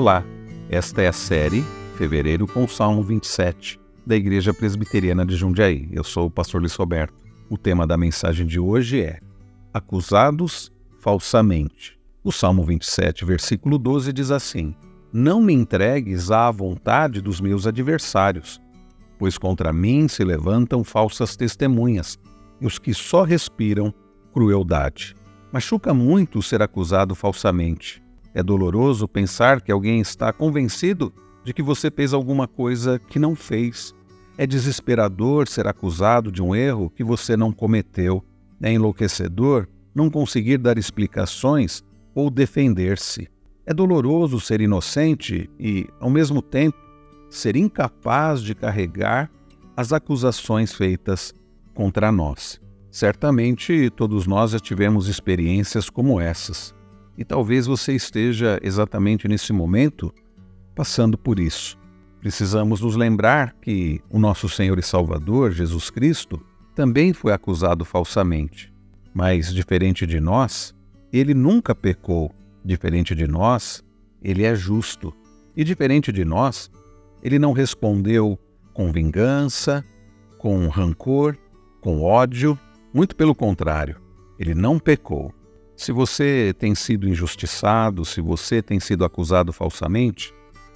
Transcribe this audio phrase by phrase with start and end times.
[0.00, 0.24] Olá,
[0.70, 1.62] esta é a série
[1.98, 5.90] Fevereiro com Salmo 27 da Igreja Presbiteriana de Jundiaí.
[5.92, 7.22] Eu sou o pastor Luiz Roberto.
[7.50, 9.20] O tema da mensagem de hoje é
[9.74, 12.00] Acusados falsamente.
[12.24, 14.74] O Salmo 27, versículo 12 diz assim:
[15.12, 18.58] Não me entregues à vontade dos meus adversários,
[19.18, 22.18] pois contra mim se levantam falsas testemunhas,
[22.58, 23.92] e os que só respiram
[24.32, 25.14] crueldade.
[25.52, 28.02] Machuca muito ser acusado falsamente.
[28.34, 31.12] É doloroso pensar que alguém está convencido
[31.44, 33.94] de que você fez alguma coisa que não fez.
[34.38, 38.24] É desesperador ser acusado de um erro que você não cometeu.
[38.62, 41.82] É enlouquecedor não conseguir dar explicações
[42.14, 43.28] ou defender-se.
[43.66, 46.78] É doloroso ser inocente e, ao mesmo tempo,
[47.28, 49.30] ser incapaz de carregar
[49.76, 51.32] as acusações feitas
[51.74, 52.60] contra nós.
[52.90, 56.74] Certamente todos nós já tivemos experiências como essas,
[57.20, 60.10] e talvez você esteja exatamente nesse momento
[60.74, 61.78] passando por isso.
[62.18, 66.40] Precisamos nos lembrar que o nosso Senhor e Salvador, Jesus Cristo,
[66.74, 68.72] também foi acusado falsamente.
[69.12, 70.74] Mas, diferente de nós,
[71.12, 72.34] ele nunca pecou.
[72.64, 73.84] Diferente de nós,
[74.22, 75.12] ele é justo.
[75.54, 76.70] E diferente de nós,
[77.22, 78.38] ele não respondeu
[78.72, 79.84] com vingança,
[80.38, 81.36] com rancor,
[81.82, 82.58] com ódio
[82.94, 84.00] muito pelo contrário,
[84.38, 85.32] ele não pecou.
[85.80, 90.30] Se você tem sido injustiçado, se você tem sido acusado falsamente,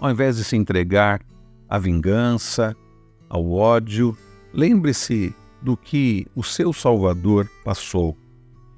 [0.00, 1.20] ao invés de se entregar
[1.68, 2.74] à vingança,
[3.28, 4.16] ao ódio,
[4.54, 8.16] lembre-se do que o seu Salvador passou.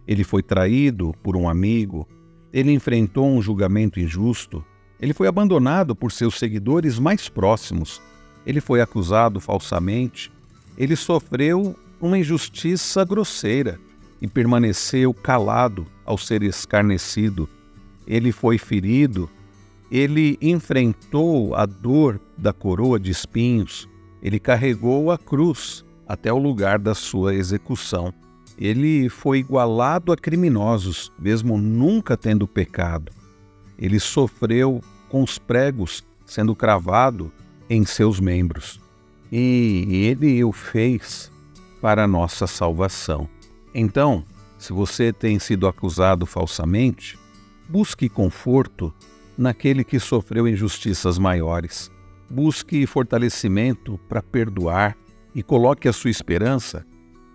[0.09, 2.05] Ele foi traído por um amigo,
[2.53, 4.65] ele enfrentou um julgamento injusto,
[5.01, 8.03] ele foi abandonado por seus seguidores mais próximos,
[8.45, 10.33] ele foi acusado falsamente,
[10.77, 13.79] ele sofreu uma injustiça grosseira
[14.21, 17.49] e permaneceu calado ao ser escarnecido.
[18.07, 19.29] Ele foi ferido,
[19.91, 23.89] ele enfrentou a dor da coroa de espinhos,
[24.23, 28.13] ele carregou a cruz até o lugar da sua execução.
[28.59, 33.13] Ele foi igualado a criminosos, mesmo nunca tendo pecado.
[33.79, 37.33] Ele sofreu com os pregos sendo cravado
[37.71, 38.81] em seus membros.
[39.31, 41.31] E ele o fez
[41.81, 43.29] para nossa salvação.
[43.75, 44.25] Então,
[44.59, 47.19] se você tem sido acusado falsamente,
[47.69, 48.93] busque conforto
[49.37, 51.91] naquele que sofreu injustiças maiores.
[52.29, 54.97] Busque fortalecimento para perdoar
[55.35, 56.85] e coloque a sua esperança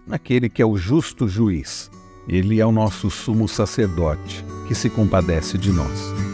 [0.06, 1.90] naquele que é o justo juiz.
[2.28, 6.33] Ele é o nosso sumo sacerdote que se compadece de nós.